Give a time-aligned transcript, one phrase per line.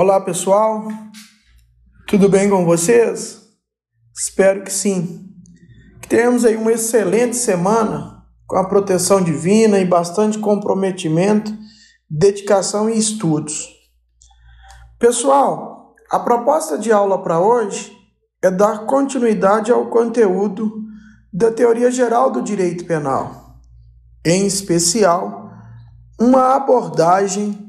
[0.00, 0.86] Olá pessoal,
[2.06, 3.42] tudo bem com vocês?
[4.16, 5.28] Espero que sim.
[6.00, 11.52] Que tenhamos aí uma excelente semana com a proteção divina e bastante comprometimento,
[12.08, 13.70] dedicação e estudos.
[15.00, 17.90] Pessoal, a proposta de aula para hoje
[18.40, 20.80] é dar continuidade ao conteúdo
[21.32, 23.58] da teoria geral do direito penal,
[24.24, 25.50] em especial,
[26.20, 27.67] uma abordagem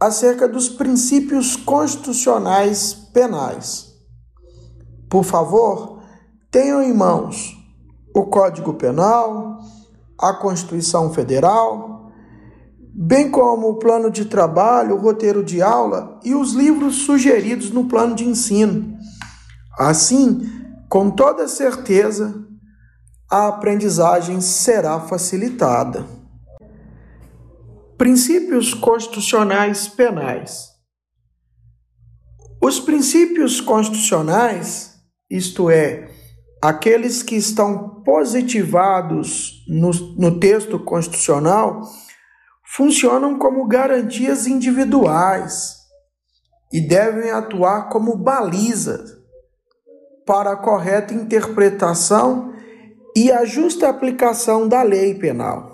[0.00, 3.92] acerca dos princípios constitucionais penais.
[5.10, 6.00] Por favor,
[6.50, 7.56] tenham em mãos
[8.14, 9.58] o Código Penal,
[10.18, 12.10] a Constituição Federal,
[12.94, 17.84] bem como o plano de trabalho, o roteiro de aula e os livros sugeridos no
[17.84, 18.96] plano de ensino.
[19.78, 20.40] Assim,
[20.88, 22.44] com toda certeza,
[23.30, 26.04] a aprendizagem será facilitada.
[28.00, 30.70] Princípios constitucionais penais.
[32.58, 34.94] Os princípios constitucionais,
[35.28, 36.10] isto é,
[36.62, 41.82] aqueles que estão positivados no, no texto constitucional,
[42.74, 45.76] funcionam como garantias individuais
[46.72, 49.04] e devem atuar como baliza
[50.24, 52.54] para a correta interpretação
[53.14, 55.69] e a justa aplicação da lei penal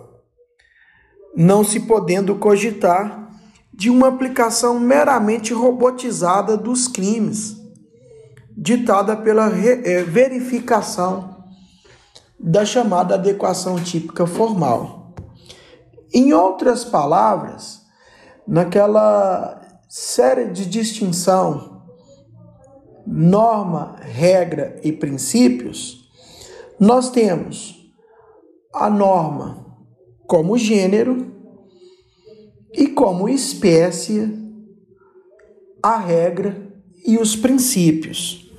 [1.36, 3.30] não se podendo cogitar
[3.72, 7.60] de uma aplicação meramente robotizada dos crimes,
[8.56, 11.44] ditada pela é, verificação
[12.40, 15.14] da chamada adequação típica formal.
[16.10, 17.82] Em outras palavras,
[18.48, 21.82] naquela série de distinção
[23.06, 26.10] norma, regra e princípios,
[26.80, 27.92] nós temos
[28.72, 29.65] a norma
[30.26, 31.32] como gênero
[32.72, 34.30] e como espécie
[35.82, 36.72] a regra
[37.04, 38.50] e os princípios.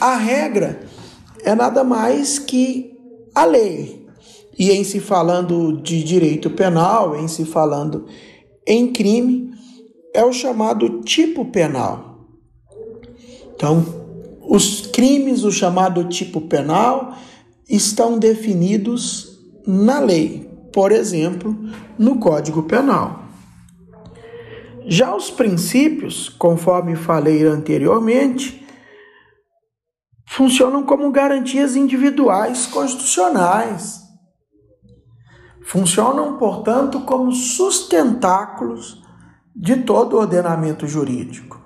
[0.00, 0.80] A regra
[1.42, 2.94] é nada mais que
[3.34, 4.06] a lei.
[4.56, 8.06] E em se falando de direito penal, em se falando
[8.66, 9.52] em crime,
[10.12, 12.28] é o chamado tipo penal.
[13.56, 13.84] Então,
[14.46, 17.16] os crimes, o chamado tipo penal,
[17.68, 19.33] estão definidos
[19.66, 21.56] na lei, por exemplo,
[21.98, 23.24] no Código Penal.
[24.86, 28.66] Já os princípios, conforme falei anteriormente,
[30.26, 34.02] funcionam como garantias individuais constitucionais.
[35.62, 39.02] Funcionam, portanto, como sustentáculos
[39.56, 41.58] de todo o ordenamento jurídico.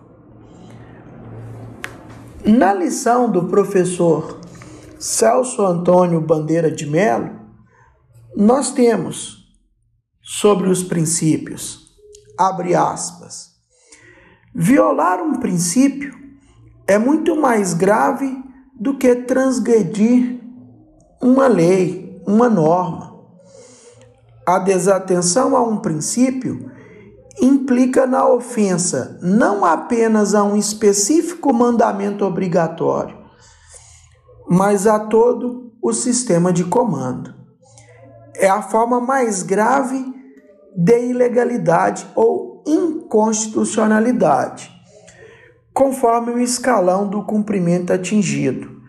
[2.44, 4.38] Na lição do professor
[4.98, 7.37] Celso Antônio Bandeira de Mello,
[8.40, 9.48] nós temos
[10.22, 11.88] sobre os princípios,
[12.38, 13.48] abre aspas,
[14.54, 16.14] violar um princípio
[16.86, 18.40] é muito mais grave
[18.78, 20.38] do que transgredir
[21.20, 23.18] uma lei, uma norma.
[24.46, 26.70] A desatenção a um princípio
[27.42, 33.18] implica na ofensa não apenas a um específico mandamento obrigatório,
[34.48, 37.37] mas a todo o sistema de comando
[38.38, 40.14] é a forma mais grave
[40.74, 44.72] de ilegalidade ou inconstitucionalidade,
[45.74, 48.80] conforme o escalão do cumprimento atingido,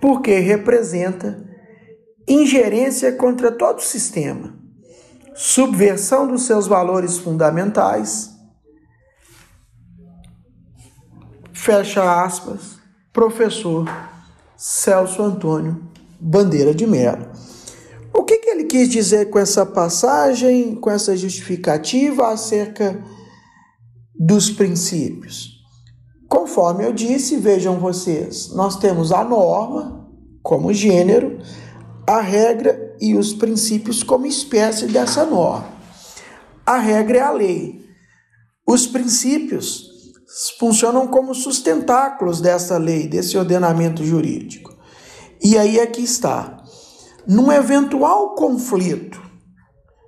[0.00, 1.42] porque representa
[2.28, 4.54] ingerência contra todo o sistema,
[5.34, 8.30] subversão dos seus valores fundamentais.
[11.52, 12.78] Fecha aspas,
[13.12, 13.86] professor
[14.56, 15.82] Celso Antônio
[16.20, 17.33] Bandeira de Mello.
[18.14, 23.04] O que, que ele quis dizer com essa passagem, com essa justificativa acerca
[24.14, 25.50] dos princípios?
[26.28, 30.08] Conforme eu disse, vejam vocês, nós temos a norma
[30.42, 31.40] como gênero,
[32.06, 35.68] a regra e os princípios como espécie dessa norma.
[36.64, 37.84] A regra é a lei.
[38.66, 39.90] Os princípios
[40.58, 44.72] funcionam como sustentáculos dessa lei, desse ordenamento jurídico.
[45.42, 46.63] E aí é que está
[47.26, 49.20] num eventual conflito,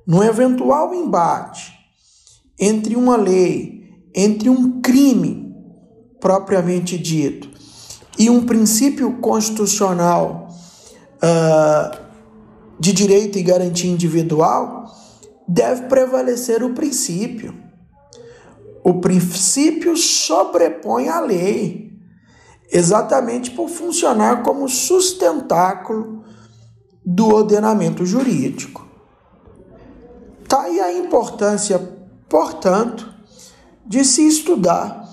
[0.06, 1.72] num eventual embate
[2.58, 5.54] entre uma lei, entre um crime
[6.20, 7.50] propriamente dito
[8.18, 10.48] e um princípio constitucional
[11.16, 12.06] uh,
[12.78, 14.84] de direito e garantia individual,
[15.46, 17.54] deve prevalecer o princípio.
[18.82, 21.92] O princípio sobrepõe a lei,
[22.70, 26.15] exatamente por funcionar como sustentáculo
[27.06, 28.85] do ordenamento jurídico.
[30.49, 31.79] Tá aí a importância,
[32.29, 33.08] portanto,
[33.87, 35.06] de se estudar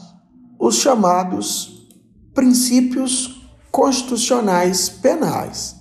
[0.58, 1.88] os chamados
[2.34, 5.76] princípios constitucionais penais.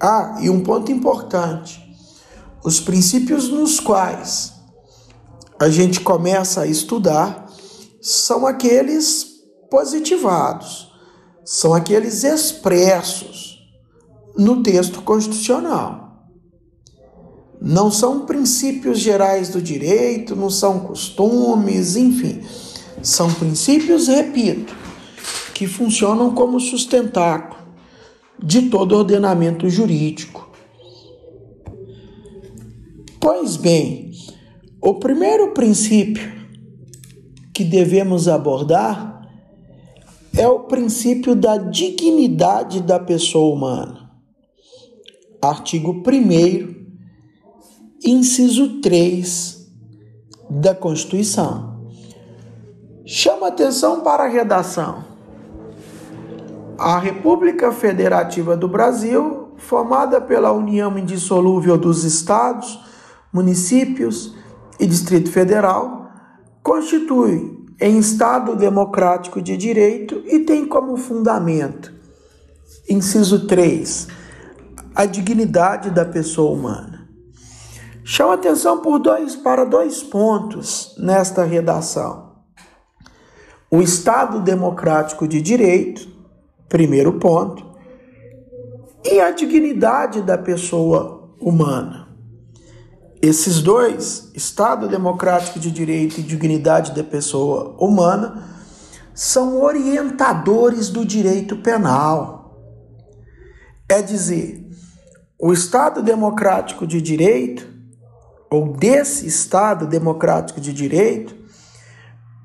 [0.00, 1.80] Ah, e um ponto importante:
[2.64, 4.52] os princípios nos quais
[5.60, 7.46] a gente começa a estudar
[8.02, 9.26] são aqueles
[9.70, 10.92] positivados,
[11.44, 13.43] são aqueles expressos
[14.36, 16.04] no texto constitucional.
[17.60, 22.42] Não são princípios gerais do direito, não são costumes, enfim.
[23.02, 24.74] São princípios, repito,
[25.54, 27.62] que funcionam como sustentáculo
[28.42, 30.50] de todo ordenamento jurídico.
[33.20, 34.10] Pois bem,
[34.82, 36.34] o primeiro princípio
[37.54, 39.14] que devemos abordar
[40.36, 44.03] é o princípio da dignidade da pessoa humana.
[45.44, 46.74] Artigo 1,
[48.02, 49.68] inciso 3
[50.48, 51.84] da Constituição.
[53.04, 55.04] Chama atenção para a redação.
[56.78, 62.80] A República Federativa do Brasil, formada pela união indissolúvel dos estados,
[63.30, 64.34] municípios
[64.80, 66.08] e Distrito Federal,
[66.62, 71.92] constitui em Estado democrático de direito e tem como fundamento,
[72.88, 74.23] inciso 3,
[74.94, 77.08] a dignidade da pessoa humana.
[78.04, 82.34] Chama atenção por dois, para dois pontos nesta redação.
[83.70, 86.06] O Estado democrático de direito,
[86.68, 87.74] primeiro ponto,
[89.04, 92.08] e a dignidade da pessoa humana.
[93.20, 98.44] Esses dois, Estado democrático de direito e dignidade da pessoa humana,
[99.14, 102.60] são orientadores do direito penal.
[103.88, 104.63] É dizer,
[105.46, 107.68] o Estado democrático de direito,
[108.50, 111.36] ou desse Estado democrático de direito,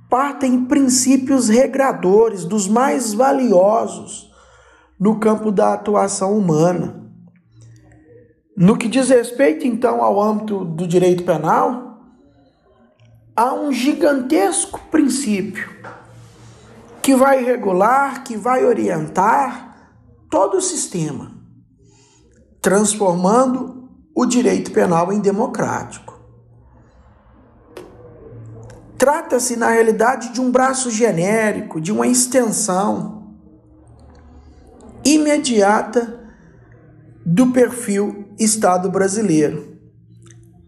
[0.09, 4.29] partem princípios regradores dos mais valiosos
[4.99, 7.09] no campo da atuação humana.
[8.57, 12.01] No que diz respeito, então, ao âmbito do direito penal,
[13.33, 15.69] há um gigantesco princípio
[17.01, 19.93] que vai regular, que vai orientar
[20.29, 21.38] todo o sistema,
[22.61, 26.19] transformando o direito penal em democrático.
[28.97, 33.37] Trata-se, na realidade, de um braço genérico, de uma extensão
[35.05, 36.19] imediata
[37.25, 39.77] do perfil Estado brasileiro,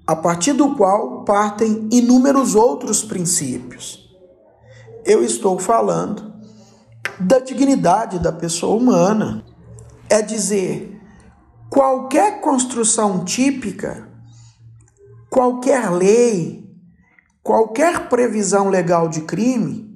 [0.08, 4.10] a partir do qual partem inúmeros outros princípios.
[5.04, 6.34] Eu estou falando
[7.20, 9.44] da dignidade da pessoa humana,
[10.10, 10.91] é dizer,
[11.72, 14.08] qualquer construção típica,
[15.32, 16.70] qualquer lei,
[17.42, 19.90] qualquer previsão legal de crime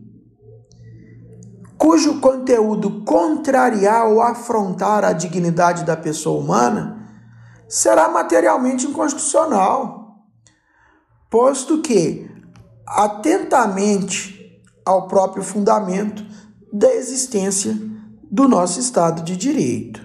[1.78, 7.08] cujo conteúdo contrariar ou afrontar a dignidade da pessoa humana,
[7.68, 10.26] será materialmente inconstitucional,
[11.30, 12.28] posto que
[12.88, 16.26] atentamente ao próprio fundamento
[16.72, 17.78] da existência
[18.32, 20.05] do nosso Estado de Direito.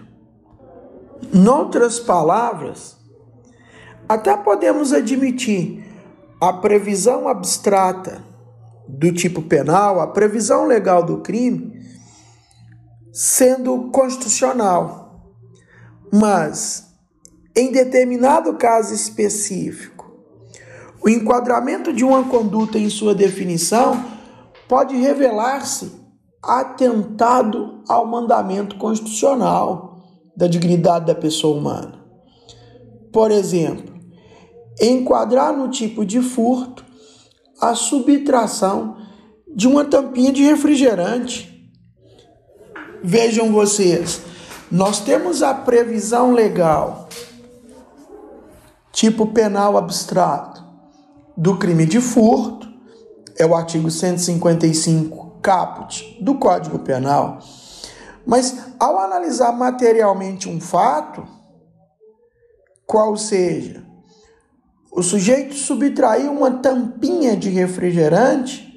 [1.32, 2.96] Noutras palavras,
[4.08, 5.84] até podemos admitir
[6.40, 8.24] a previsão abstrata
[8.88, 11.80] do tipo penal, a previsão legal do crime,
[13.12, 15.30] sendo constitucional.
[16.12, 16.92] Mas,
[17.54, 20.10] em determinado caso específico,
[21.02, 24.04] o enquadramento de uma conduta em sua definição
[24.68, 25.92] pode revelar-se
[26.42, 29.89] atentado ao mandamento constitucional
[30.40, 32.02] da dignidade da pessoa humana.
[33.12, 33.94] Por exemplo,
[34.80, 36.82] enquadrar no tipo de furto
[37.60, 38.96] a subtração
[39.54, 41.70] de uma tampinha de refrigerante.
[43.04, 44.22] Vejam vocês,
[44.72, 47.06] nós temos a previsão legal,
[48.92, 50.64] tipo penal abstrato,
[51.36, 52.66] do crime de furto,
[53.36, 57.40] é o artigo 155 caput do Código Penal.
[58.26, 61.26] Mas ao analisar materialmente um fato,
[62.86, 63.90] qual seja
[64.92, 68.68] o sujeito subtraiu uma tampinha de refrigerante,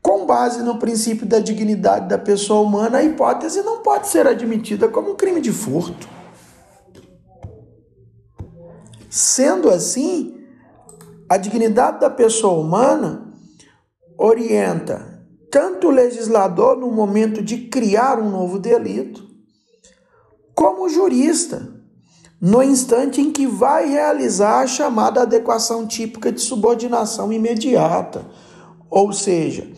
[0.00, 4.88] com base no princípio da dignidade da pessoa humana, a hipótese não pode ser admitida
[4.88, 6.08] como um crime de furto.
[9.10, 10.40] Sendo assim,
[11.28, 13.32] a dignidade da pessoa humana
[14.16, 15.11] orienta
[15.52, 19.28] tanto o legislador no momento de criar um novo delito,
[20.54, 21.68] como o jurista
[22.40, 28.24] no instante em que vai realizar a chamada adequação típica de subordinação imediata,
[28.88, 29.70] ou seja,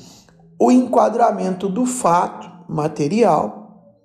[0.59, 3.99] o enquadramento do fato material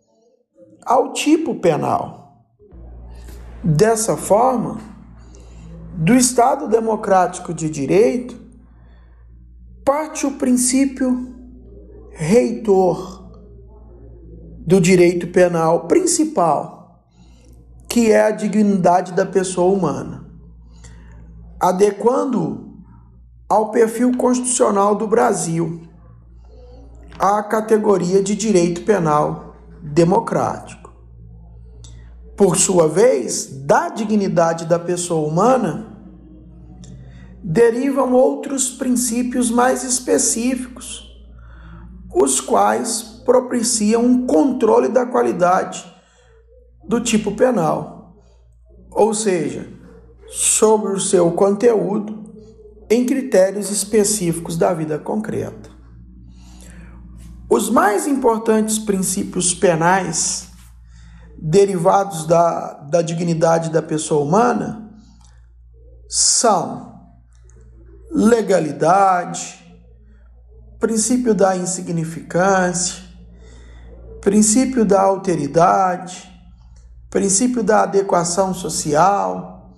[0.84, 2.44] ao tipo penal.
[3.64, 4.80] Dessa forma,
[5.94, 8.36] do Estado democrático de direito
[9.86, 11.39] parte o princípio
[12.22, 13.32] reitor
[14.68, 17.02] do direito penal principal,
[17.88, 20.30] que é a dignidade da pessoa humana,
[21.58, 22.74] adequando
[23.48, 25.82] ao perfil constitucional do Brasil
[27.18, 30.94] à categoria de direito penal democrático.
[32.36, 35.88] Por sua vez, da dignidade da pessoa humana
[37.42, 41.09] derivam outros princípios mais específicos,
[42.22, 45.86] os quais propiciam um controle da qualidade
[46.88, 48.16] do tipo penal,
[48.92, 49.68] ou seja,
[50.28, 52.34] sobre o seu conteúdo
[52.90, 55.70] em critérios específicos da vida concreta.
[57.50, 60.50] Os mais importantes princípios penais
[61.38, 64.92] derivados da, da dignidade da pessoa humana
[66.08, 66.90] são
[68.12, 69.59] legalidade,
[70.80, 73.04] princípio da insignificância,
[74.22, 76.30] princípio da alteridade,
[77.10, 79.76] princípio da adequação social,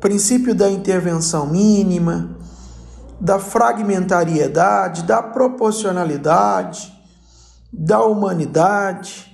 [0.00, 2.36] princípio da intervenção mínima,
[3.20, 6.92] da fragmentariedade, da proporcionalidade,
[7.72, 9.26] da humanidade,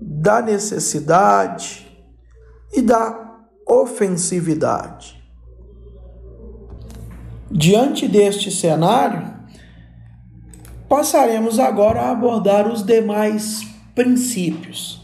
[0.00, 1.86] da necessidade
[2.72, 5.22] e da ofensividade.
[7.50, 9.33] Diante deste cenário,
[10.94, 15.02] passaremos agora a abordar os demais princípios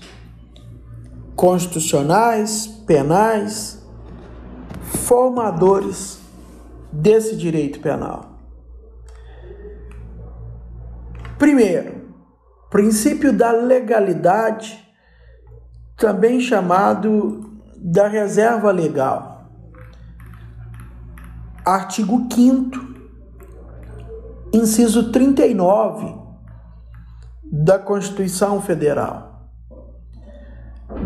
[1.34, 3.84] constitucionais, penais,
[5.04, 6.20] formadores
[6.92, 8.38] desse direito penal.
[11.36, 12.08] Primeiro,
[12.70, 14.88] princípio da legalidade,
[15.96, 19.50] também chamado da reserva legal.
[21.64, 22.99] Artigo 5
[24.52, 26.14] inciso 39
[27.44, 29.50] da Constituição Federal.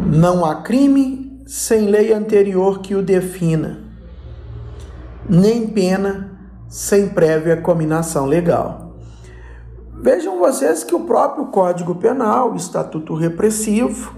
[0.07, 3.85] Não há crime sem lei anterior que o defina,
[5.29, 8.97] nem pena sem prévia cominação legal.
[10.01, 14.15] Vejam vocês que o próprio Código Penal, Estatuto Repressivo,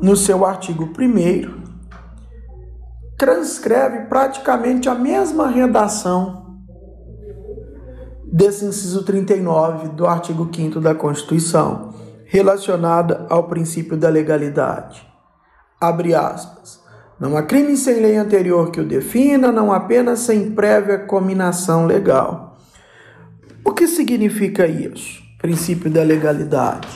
[0.00, 1.60] no seu artigo 1,
[3.16, 6.49] transcreve praticamente a mesma redação
[8.32, 11.92] desse inciso 39 do artigo 5 da Constituição,
[12.24, 15.04] relacionada ao princípio da legalidade.
[15.80, 16.80] Abre aspas.
[17.18, 21.84] Não há crime sem lei anterior que o defina, não há pena sem prévia cominação
[21.84, 22.56] legal.
[23.64, 25.20] O que significa isso?
[25.38, 26.88] Princípio da legalidade.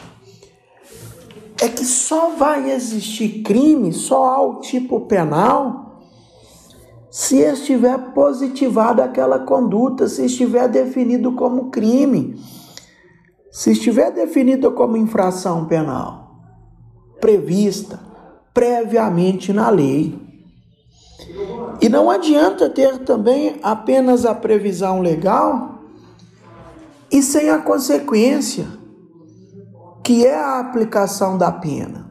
[1.60, 5.93] É que só vai existir crime, só há o tipo penal
[7.24, 12.38] se estiver positivada aquela conduta, se estiver definido como crime,
[13.50, 16.22] se estiver definido como infração penal
[17.18, 17.98] prevista
[18.52, 20.18] previamente na lei.
[21.80, 25.78] E não adianta ter também apenas a previsão legal
[27.10, 28.66] e sem a consequência,
[30.02, 32.03] que é a aplicação da pena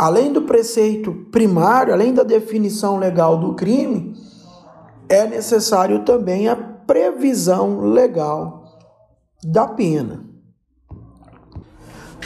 [0.00, 4.16] além do preceito primário, além da definição legal do crime,
[5.06, 8.64] é necessário também a previsão legal
[9.44, 10.24] da pena.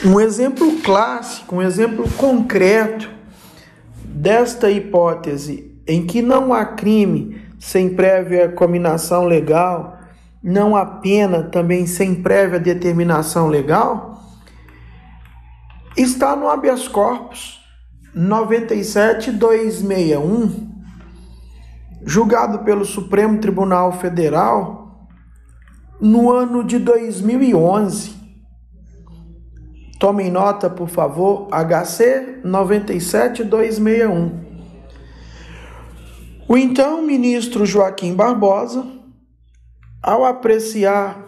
[0.05, 3.11] Um exemplo clássico, um exemplo concreto
[4.05, 9.99] desta hipótese em que não há crime sem prévia cominação legal,
[10.41, 14.17] não há pena também sem prévia determinação legal,
[15.97, 17.64] está no habeas corpus
[18.15, 20.71] 97261,
[22.05, 25.09] julgado pelo Supremo Tribunal Federal
[25.99, 28.15] no ano de 2011.
[29.99, 34.45] Tomem nota, por favor, HC 97261.
[36.47, 38.85] O então ministro Joaquim Barbosa,
[40.01, 41.25] ao apreciar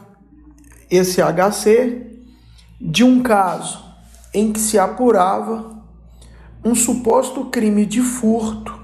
[0.89, 2.07] esse HC
[2.79, 3.83] de um caso
[4.33, 5.76] em que se apurava
[6.63, 8.77] um suposto crime de furto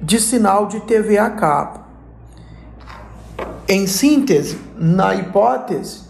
[0.00, 1.80] de sinal de TV a cabo.
[3.68, 6.02] Em síntese, na hipótese,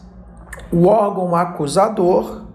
[0.73, 2.47] o órgão acusador,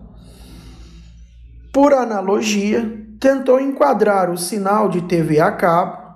[1.72, 6.08] por analogia, tentou enquadrar o sinal de TV a cabo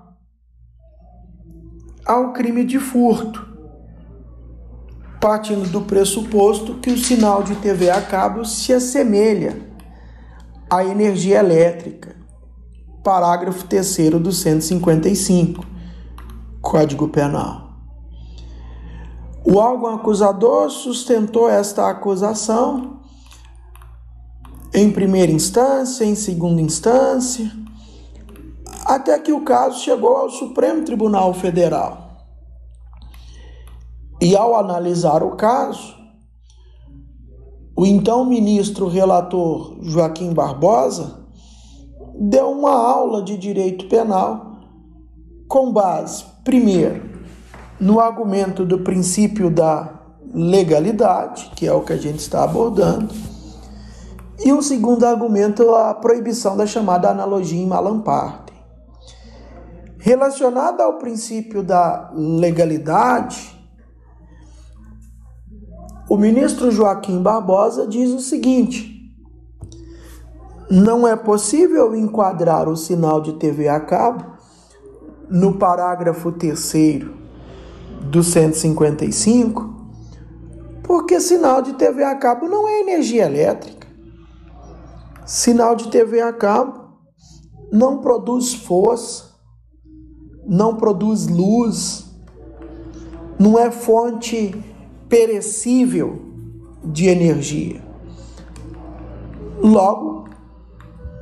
[2.03, 3.47] ao crime de furto,
[5.19, 9.70] partindo do pressuposto que o sinal de TV a cabo se assemelha
[10.71, 12.15] à energia elétrica.
[13.03, 15.65] Parágrafo 3 do 155,
[16.61, 17.71] Código Penal.
[19.43, 23.01] O órgão acusador sustentou esta acusação
[24.73, 27.51] em primeira instância, em segunda instância,
[28.85, 32.11] até que o caso chegou ao Supremo Tribunal Federal.
[34.21, 36.00] E ao analisar o caso,
[37.81, 41.25] o então ministro relator Joaquim Barbosa
[42.13, 44.57] deu uma aula de direito penal
[45.47, 47.01] com base, primeiro,
[47.79, 49.99] no argumento do princípio da
[50.31, 53.11] legalidade, que é o que a gente está abordando,
[54.45, 58.53] e um segundo argumento, a proibição da chamada analogia em Malamparte.
[59.97, 63.59] Relacionada ao princípio da legalidade,
[66.11, 69.15] o ministro Joaquim Barbosa diz o seguinte:
[70.69, 74.25] não é possível enquadrar o sinal de TV a cabo
[75.29, 77.05] no parágrafo 3
[78.09, 79.73] do 155,
[80.83, 83.87] porque sinal de TV a cabo não é energia elétrica.
[85.25, 86.89] Sinal de TV a cabo
[87.71, 89.33] não produz força,
[90.45, 92.05] não produz luz,
[93.39, 94.70] não é fonte
[95.11, 96.21] perecível
[96.81, 97.83] de energia.
[99.61, 100.29] Logo,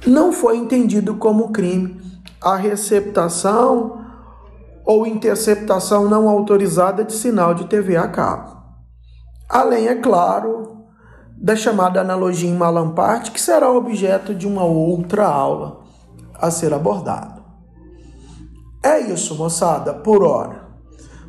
[0.06, 2.00] não foi entendido como crime
[2.42, 4.06] a receptação
[4.86, 8.56] ou interceptação não autorizada de sinal de TV a cabo.
[9.50, 10.86] Além, é claro,
[11.36, 15.82] da chamada analogia em Malamparte, que será objeto de uma outra aula
[16.36, 17.44] a ser abordada.
[18.84, 20.66] É isso, moçada, por hora.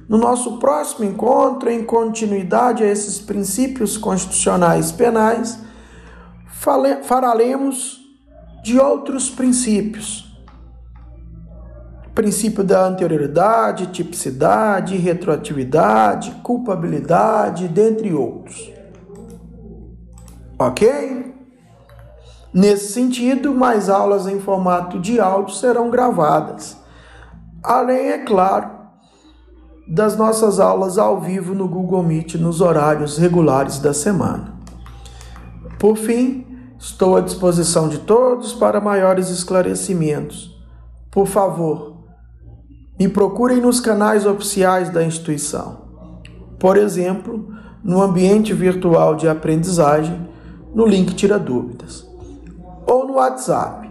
[0.08, 5.58] No nosso próximo encontro, em continuidade a esses princípios constitucionais penais,
[7.02, 8.05] falaremos
[8.66, 10.37] de outros princípios.
[12.12, 18.72] Princípio da anterioridade, tipicidade, retroatividade, culpabilidade, dentre outros.
[20.59, 21.33] Ok?
[22.52, 26.76] Nesse sentido, mais aulas em formato de áudio serão gravadas.
[27.62, 28.68] Além, é claro,
[29.87, 34.57] das nossas aulas ao vivo no Google Meet nos horários regulares da semana.
[35.79, 36.45] Por fim,
[36.87, 40.57] Estou à disposição de todos para maiores esclarecimentos.
[41.11, 41.96] Por favor,
[42.96, 45.83] me procurem nos canais oficiais da instituição.
[46.61, 50.29] Por exemplo, no ambiente virtual de aprendizagem,
[50.72, 52.07] no link Tira Dúvidas,
[52.87, 53.90] ou no WhatsApp.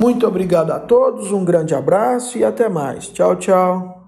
[0.00, 3.06] Muito obrigado a todos, um grande abraço e até mais.
[3.06, 4.01] Tchau, tchau.